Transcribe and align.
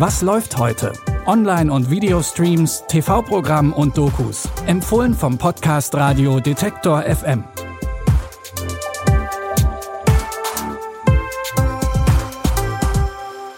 Was 0.00 0.22
läuft 0.22 0.56
heute? 0.56 0.94
Online- 1.26 1.70
und 1.70 1.90
Videostreams, 1.90 2.84
TV-Programm 2.88 3.74
und 3.74 3.98
Dokus. 3.98 4.48
Empfohlen 4.66 5.12
vom 5.12 5.36
Podcast 5.36 5.94
Radio 5.94 6.40
Detektor 6.40 7.02
FM. 7.02 7.44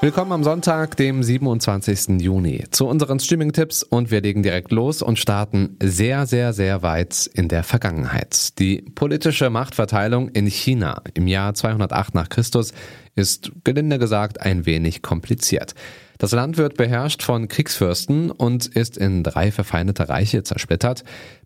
Willkommen 0.00 0.32
am 0.32 0.42
Sonntag, 0.42 0.96
dem 0.96 1.22
27. 1.22 2.20
Juni, 2.20 2.64
zu 2.72 2.88
unseren 2.88 3.20
Streaming-Tipps 3.20 3.84
und 3.84 4.10
wir 4.10 4.20
legen 4.20 4.42
direkt 4.42 4.72
los 4.72 5.02
und 5.02 5.20
starten 5.20 5.76
sehr, 5.80 6.26
sehr, 6.26 6.52
sehr 6.52 6.82
weit 6.82 7.30
in 7.32 7.46
der 7.46 7.62
Vergangenheit. 7.62 8.58
Die 8.58 8.82
politische 8.82 9.50
Machtverteilung 9.50 10.30
in 10.30 10.46
China 10.46 11.00
im 11.14 11.28
Jahr 11.28 11.54
208 11.54 12.16
nach 12.16 12.28
Christus 12.28 12.74
ist 13.14 13.52
gelinde 13.62 14.00
gesagt 14.00 14.40
ein 14.40 14.66
wenig 14.66 15.00
kompliziert. 15.00 15.74
Das 16.18 16.32
Land 16.32 16.56
wird 16.56 16.76
beherrscht 16.76 17.22
von 17.22 17.48
Kriegsfürsten 17.48 18.30
und 18.30 18.66
ist 18.66 18.96
in 18.96 19.22
drei 19.22 19.50
verfeindete 19.50 20.08
Reiche 20.08 20.42
zersplittert. 20.42 21.04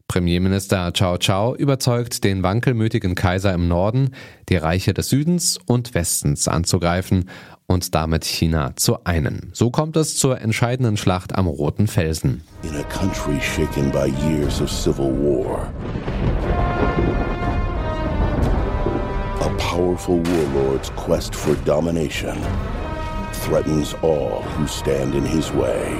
Premierminister 0.09 0.90
Cao 0.92 1.18
Cao 1.18 1.54
überzeugt 1.54 2.24
den 2.24 2.42
wankelmütigen 2.42 3.14
Kaiser 3.14 3.52
im 3.52 3.68
Norden, 3.68 4.14
die 4.48 4.56
Reiche 4.56 4.95
des 4.95 5.10
Südens 5.10 5.59
und 5.66 5.95
Westens 5.95 6.48
anzugreifen 6.48 7.28
und 7.66 7.95
damit 7.95 8.24
China 8.24 8.73
zu 8.76 9.04
einen. 9.04 9.50
So 9.52 9.70
kommt 9.70 9.96
es 9.96 10.16
zur 10.16 10.40
entscheidenden 10.40 10.96
Schlacht 10.96 11.34
am 11.34 11.46
Roten 11.46 11.87
Felsen. 11.87 12.42
In 12.62 12.74
a 12.74 12.82
country 12.84 13.38
shaken 13.40 13.90
by 13.90 14.10
years 14.30 14.62
of 14.62 14.70
civil 14.70 15.12
war. 15.12 15.70
A 19.40 19.48
powerful 19.59 20.23
warlord's 20.24 20.90
quest 20.96 21.34
for 21.34 21.54
domination 21.66 22.38
threatens 23.38 23.95
all 24.02 24.43
who 24.43 24.66
stand 24.66 25.15
in 25.15 25.24
his 25.24 25.52
way. 25.52 25.95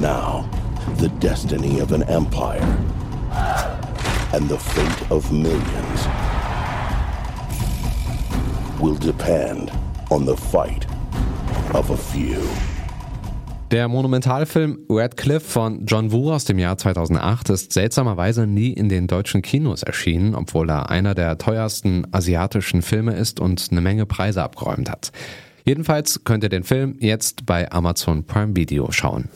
Now, 0.00 0.48
the 0.96 1.08
destiny 1.20 1.80
of 1.80 1.92
an 1.92 2.02
empire 2.04 2.62
and 4.32 4.48
the 4.48 4.58
fate 4.58 5.10
of 5.10 5.32
millions 5.32 6.06
will 8.80 8.96
depend 8.96 9.72
on 10.10 10.24
the 10.24 10.36
fight 10.36 10.86
of 11.74 11.90
a 11.90 11.96
few. 11.96 12.67
Der 13.70 13.86
Monumentalfilm 13.86 14.78
Red 14.88 15.18
Cliff 15.18 15.42
von 15.42 15.84
John 15.84 16.10
Woo 16.10 16.32
aus 16.32 16.46
dem 16.46 16.58
Jahr 16.58 16.78
2008 16.78 17.50
ist 17.50 17.72
seltsamerweise 17.74 18.46
nie 18.46 18.72
in 18.72 18.88
den 18.88 19.06
deutschen 19.06 19.42
Kinos 19.42 19.82
erschienen, 19.82 20.34
obwohl 20.34 20.70
er 20.70 20.88
einer 20.88 21.14
der 21.14 21.36
teuersten 21.36 22.06
asiatischen 22.10 22.80
Filme 22.80 23.12
ist 23.12 23.40
und 23.40 23.68
eine 23.70 23.82
Menge 23.82 24.06
Preise 24.06 24.42
abgeräumt 24.42 24.88
hat. 24.90 25.12
Jedenfalls 25.66 26.24
könnt 26.24 26.44
ihr 26.44 26.48
den 26.48 26.64
Film 26.64 26.96
jetzt 26.98 27.44
bei 27.44 27.70
Amazon 27.70 28.24
Prime 28.24 28.56
Video 28.56 28.90
schauen. 28.90 29.28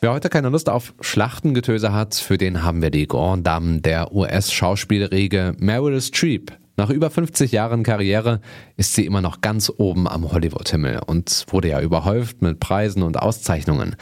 Wer 0.00 0.12
heute 0.12 0.30
keine 0.30 0.48
Lust 0.48 0.70
auf 0.70 0.94
Schlachtengetöse 1.02 1.92
hat, 1.92 2.14
für 2.14 2.38
den 2.38 2.62
haben 2.62 2.80
wir 2.80 2.90
die 2.90 3.06
Grand 3.06 3.46
Dame 3.46 3.82
der 3.82 4.14
US-Schauspielriege 4.14 5.54
Meryl 5.58 6.00
Streep. 6.00 6.50
Nach 6.78 6.90
über 6.90 7.10
50 7.10 7.50
Jahren 7.50 7.82
Karriere 7.82 8.40
ist 8.76 8.94
sie 8.94 9.04
immer 9.04 9.20
noch 9.20 9.40
ganz 9.40 9.68
oben 9.78 10.06
am 10.06 10.30
Hollywood-Himmel 10.30 11.00
und 11.04 11.44
wurde 11.48 11.70
ja 11.70 11.80
überhäuft 11.80 12.40
mit 12.40 12.60
Preisen 12.60 13.02
und 13.02 13.20
Auszeichnungen. 13.20 13.96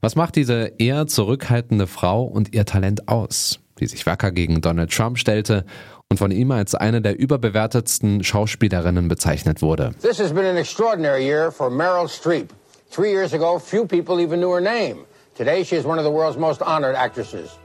Was 0.00 0.14
macht 0.14 0.36
diese 0.36 0.74
eher 0.78 1.08
zurückhaltende 1.08 1.88
Frau 1.88 2.22
und 2.22 2.54
ihr 2.54 2.64
Talent 2.64 3.08
aus, 3.08 3.58
die 3.80 3.88
sich 3.88 4.06
wacker 4.06 4.30
gegen 4.30 4.60
Donald 4.60 4.92
Trump 4.92 5.18
stellte 5.18 5.64
und 6.08 6.18
von 6.18 6.30
ihm 6.30 6.52
als 6.52 6.76
eine 6.76 7.02
der 7.02 7.18
überbewertetsten 7.18 8.22
Schauspielerinnen 8.22 9.08
bezeichnet 9.08 9.60
wurde? 9.60 9.90
This 10.00 10.20
has 10.20 10.32
been 10.32 10.46
an 10.46 10.56
extraordinary 10.56 11.26
year 11.26 11.50
for 11.50 11.68
Meryl 11.68 12.08
Streep. 12.08 12.50
Three 12.92 13.10
years 13.10 13.34
ago, 13.34 13.58
few 13.58 13.86
people 13.88 14.22
even 14.22 14.38
knew 14.38 14.52
her 14.52 14.60
name. 14.60 14.98
Today, 15.36 15.64
she 15.64 15.74
is 15.74 15.84
one 15.84 15.98
of 15.98 16.04
the 16.04 16.12
world's 16.12 16.38
most 16.38 16.62
honored 16.62 16.94
actresses. 16.94 17.58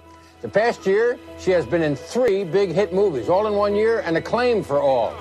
The 0.46 0.52
past 0.52 0.86
year, 0.86 1.18
she 1.40 1.50
has 1.54 1.66
been 1.66 1.82
in 1.82 1.96
three 1.96 2.44
big 2.44 2.72
hit 2.72 2.94
movies, 2.94 3.30
all 3.30 3.48
in 3.48 3.56
one 3.56 3.74
year, 3.74 4.04
and 4.06 4.16
acclaimed 4.16 4.68
for 4.68 4.80
all. 4.80 5.12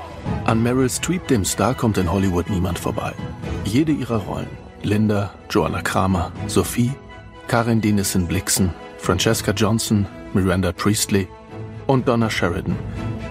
An 0.44 0.62
Meryl 0.62 0.90
Streep, 0.90 1.26
dem 1.28 1.46
Star, 1.46 1.72
kommt 1.72 1.96
in 1.96 2.06
Hollywood 2.06 2.50
niemand 2.50 2.78
vorbei. 2.78 3.14
Jede 3.64 3.92
ihrer 3.92 4.18
Rollen, 4.18 4.50
Linda, 4.82 5.30
Joanna 5.48 5.80
Kramer, 5.80 6.30
Sophie, 6.46 6.92
Karin 7.48 7.80
Dinesen 7.80 8.26
Blixen, 8.28 8.74
Francesca 8.98 9.52
Johnson, 9.52 10.06
Miranda 10.34 10.72
Priestley 10.72 11.26
und 11.86 12.06
Donna 12.06 12.28
Sheridan, 12.28 12.76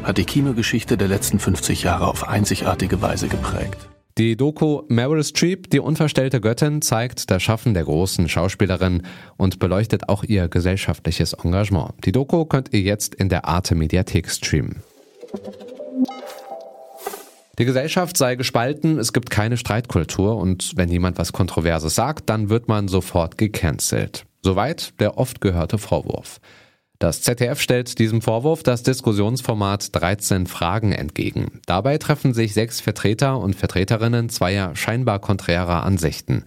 hat 0.01 0.17
die 0.17 0.25
Kinogeschichte 0.25 0.97
der 0.97 1.09
letzten 1.09 1.37
50 1.37 1.83
Jahre 1.83 2.07
auf 2.07 2.27
einzigartige 2.27 3.03
Weise 3.03 3.27
geprägt. 3.27 3.87
Die 4.19 4.37
Doku 4.37 4.83
Meryl 4.89 5.23
Streep, 5.23 5.71
die 5.71 5.79
unverstellte 5.79 6.39
Göttin, 6.39 6.83
zeigt 6.83 7.31
das 7.31 7.41
Schaffen 7.41 7.73
der 7.73 7.83
großen 7.83 8.29
Schauspielerin 8.29 9.01
und 9.37 9.57
beleuchtet 9.57 10.07
auch 10.07 10.23
ihr 10.23 10.47
gesellschaftliches 10.49 11.33
Engagement. 11.33 11.93
Die 12.05 12.11
Doku 12.11 12.45
könnt 12.45 12.71
ihr 12.73 12.81
jetzt 12.81 13.15
in 13.15 13.29
der 13.29 13.45
Arte 13.45 13.73
Mediathek 13.73 14.29
streamen. 14.29 14.83
Die 17.57 17.65
Gesellschaft 17.65 18.15
sei 18.15 18.35
gespalten, 18.35 18.99
es 18.99 19.13
gibt 19.13 19.31
keine 19.31 19.57
Streitkultur 19.57 20.37
und 20.37 20.73
wenn 20.75 20.89
jemand 20.89 21.17
was 21.17 21.33
Kontroverses 21.33 21.95
sagt, 21.95 22.29
dann 22.29 22.49
wird 22.49 22.67
man 22.67 22.87
sofort 22.87 23.39
gecancelt. 23.39 24.25
Soweit 24.43 24.99
der 24.99 25.17
oft 25.17 25.41
gehörte 25.41 25.79
Vorwurf. 25.79 26.39
Das 27.03 27.21
ZDF 27.21 27.59
stellt 27.59 27.99
diesem 27.99 28.21
Vorwurf 28.21 28.63
das 28.63 28.81
Diskussionsformat 28.81 29.93
13 29.93 30.47
Fragen 30.47 30.93
entgegen. 30.93 31.59
Dabei 31.65 31.97
treffen 31.97 32.33
sich 32.33 32.53
sechs 32.53 32.79
Vertreter 32.79 33.39
und 33.39 33.57
Vertreterinnen 33.57 34.29
zweier 34.29 34.73
scheinbar 34.77 35.19
konträrer 35.19 35.83
Ansichten. 35.83 36.45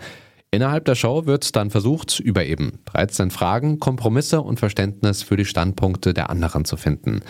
Innerhalb 0.50 0.86
der 0.86 0.94
Show 0.94 1.26
wird 1.26 1.56
dann 1.56 1.68
versucht, 1.68 2.20
über 2.20 2.46
eben 2.46 2.78
13 2.86 3.30
Fragen 3.30 3.80
Kompromisse 3.80 4.40
und 4.40 4.58
Verständnis 4.58 5.22
für 5.22 5.36
die 5.36 5.44
Standpunkte 5.44 6.14
der 6.14 6.30
anderen 6.30 6.64
zu 6.64 6.78
finden. 6.78 7.20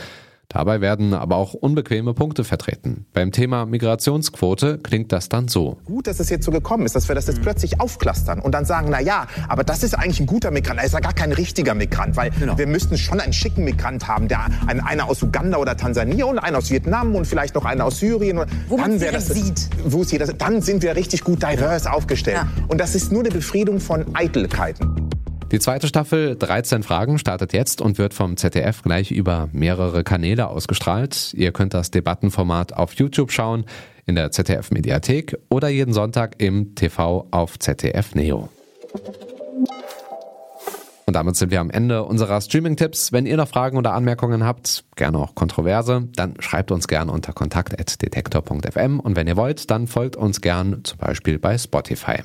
Dabei 0.48 0.80
werden 0.80 1.12
aber 1.12 1.36
auch 1.36 1.54
unbequeme 1.54 2.14
Punkte 2.14 2.44
vertreten. 2.44 3.06
Beim 3.12 3.32
Thema 3.32 3.66
Migrationsquote 3.66 4.78
klingt 4.78 5.12
das 5.12 5.28
dann 5.28 5.48
so. 5.48 5.78
Gut, 5.84 6.06
dass 6.06 6.20
es 6.20 6.30
jetzt 6.30 6.44
so 6.44 6.50
gekommen 6.50 6.86
ist, 6.86 6.94
dass 6.94 7.08
wir 7.08 7.14
das 7.14 7.26
jetzt 7.26 7.38
mhm. 7.38 7.42
plötzlich 7.42 7.80
aufklustern 7.80 8.40
und 8.40 8.52
dann 8.52 8.64
sagen, 8.64 8.88
na 8.90 9.00
ja, 9.00 9.26
aber 9.48 9.64
das 9.64 9.82
ist 9.82 9.94
eigentlich 9.94 10.20
ein 10.20 10.26
guter 10.26 10.50
Migrant, 10.50 10.78
er 10.78 10.86
ist 10.86 10.92
ja 10.92 11.00
gar 11.00 11.12
kein 11.12 11.32
richtiger 11.32 11.74
Migrant, 11.74 12.16
weil 12.16 12.30
genau. 12.30 12.56
wir 12.56 12.66
müssten 12.66 12.96
schon 12.96 13.20
einen 13.20 13.32
schicken 13.32 13.64
Migrant 13.64 14.06
haben, 14.06 14.28
der 14.28 14.46
einen, 14.66 14.80
einer 14.80 15.08
aus 15.08 15.22
Uganda 15.22 15.58
oder 15.58 15.76
Tansania 15.76 16.24
und 16.26 16.38
einen 16.38 16.56
aus 16.56 16.70
Vietnam 16.70 17.14
und 17.14 17.26
vielleicht 17.26 17.54
noch 17.54 17.64
einen 17.64 17.80
aus 17.80 17.98
Syrien. 17.98 18.40
Wo 18.68 18.76
dann 18.76 18.98
man 18.98 19.12
das, 19.12 19.26
sieht. 19.26 19.68
Wo 19.84 20.02
es 20.02 20.12
jeder, 20.12 20.26
dann 20.26 20.62
sind 20.62 20.82
wir 20.82 20.94
richtig 20.94 21.24
gut 21.24 21.42
divers 21.42 21.86
aufgestellt. 21.86 22.36
Ja. 22.36 22.48
Und 22.68 22.80
das 22.80 22.94
ist 22.94 23.12
nur 23.12 23.22
eine 23.22 23.30
Befriedung 23.30 23.80
von 23.80 24.04
Eitelkeiten. 24.14 25.05
Die 25.52 25.60
zweite 25.60 25.86
Staffel 25.86 26.34
13 26.34 26.82
Fragen 26.82 27.18
startet 27.18 27.52
jetzt 27.52 27.80
und 27.80 27.98
wird 27.98 28.14
vom 28.14 28.36
ZDF 28.36 28.82
gleich 28.82 29.12
über 29.12 29.48
mehrere 29.52 30.02
Kanäle 30.02 30.48
ausgestrahlt. 30.48 31.34
Ihr 31.34 31.52
könnt 31.52 31.72
das 31.72 31.92
Debattenformat 31.92 32.72
auf 32.72 32.94
YouTube 32.94 33.30
schauen, 33.30 33.64
in 34.06 34.16
der 34.16 34.32
ZDF 34.32 34.72
Mediathek 34.72 35.38
oder 35.48 35.68
jeden 35.68 35.92
Sonntag 35.92 36.34
im 36.38 36.74
TV 36.74 37.28
auf 37.30 37.60
ZDF 37.60 38.16
Neo. 38.16 38.48
Und 41.06 41.14
damit 41.14 41.36
sind 41.36 41.52
wir 41.52 41.60
am 41.60 41.70
Ende 41.70 42.02
unserer 42.02 42.40
Streaming-Tipps. 42.40 43.12
Wenn 43.12 43.26
ihr 43.26 43.36
noch 43.36 43.46
Fragen 43.46 43.78
oder 43.78 43.94
Anmerkungen 43.94 44.42
habt, 44.42 44.84
gerne 44.96 45.18
auch 45.18 45.36
kontroverse, 45.36 46.08
dann 46.16 46.34
schreibt 46.40 46.72
uns 46.72 46.88
gerne 46.88 47.12
unter 47.12 47.32
kontakt.detektor.fm 47.32 48.98
und 48.98 49.14
wenn 49.14 49.28
ihr 49.28 49.36
wollt, 49.36 49.70
dann 49.70 49.86
folgt 49.86 50.16
uns 50.16 50.40
gern 50.40 50.80
zum 50.82 50.98
Beispiel 50.98 51.38
bei 51.38 51.56
Spotify. 51.56 52.22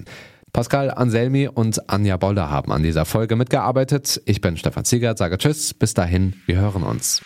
Pascal 0.54 0.92
Anselmi 0.92 1.48
und 1.48 1.90
Anja 1.90 2.18
Boller 2.18 2.50
haben 2.50 2.72
an 2.72 2.84
dieser 2.84 3.06
Folge 3.06 3.36
mitgearbeitet. 3.36 4.22
Ich 4.26 4.42
bin 4.42 4.58
Stefan 4.58 4.86
Ziegert, 4.86 5.18
sage 5.18 5.38
Tschüss, 5.38 5.74
bis 5.74 5.94
dahin, 5.94 6.34
wir 6.46 6.58
hören 6.58 6.84
uns. 6.84 7.22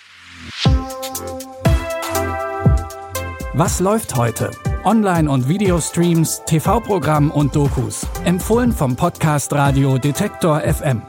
Was 3.53 3.79
läuft 3.79 4.15
heute? 4.15 4.51
Online- 4.83 5.31
und 5.31 5.47
Videostreams, 5.47 6.43
TV-Programm 6.45 7.31
und 7.31 7.55
Dokus. 7.55 8.05
Empfohlen 8.25 8.71
vom 8.71 8.95
Podcast 8.95 9.53
Radio 9.53 9.97
Detektor 9.97 10.59
FM. 10.61 11.01